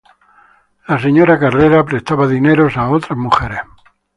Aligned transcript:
La 0.87 0.97
señora 0.97 1.37
Carrera 1.37 1.85
prestaba 1.85 2.25
dinero 2.25 2.67
a 2.73 2.89
otras 2.89 3.15
mujeres. 3.19 3.61